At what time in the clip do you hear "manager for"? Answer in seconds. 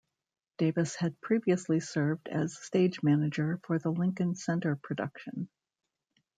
3.03-3.77